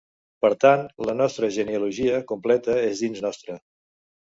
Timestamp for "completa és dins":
2.33-3.25